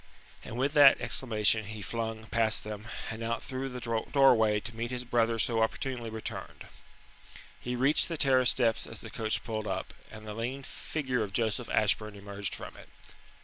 And 0.43 0.57
with 0.57 0.73
that 0.73 0.99
exclamation 0.99 1.65
he 1.65 1.83
flung 1.83 2.25
past 2.25 2.63
them, 2.63 2.87
and 3.11 3.21
out 3.21 3.43
through 3.43 3.69
the 3.69 4.03
doorway 4.11 4.59
to 4.59 4.75
meet 4.75 4.89
his 4.89 5.03
brother 5.03 5.37
so 5.37 5.61
opportunely 5.61 6.09
returned. 6.09 6.65
He 7.59 7.75
reached 7.75 8.07
the 8.07 8.17
terrace 8.17 8.49
steps 8.49 8.87
as 8.87 9.01
the 9.01 9.11
coach 9.11 9.43
pulled 9.43 9.67
up, 9.67 9.93
and 10.09 10.25
the 10.25 10.33
lean 10.33 10.63
figure 10.63 11.21
of 11.21 11.33
Joseph 11.33 11.69
Ashburn 11.69 12.15
emerged 12.15 12.55
from 12.55 12.75
it. 12.77 12.89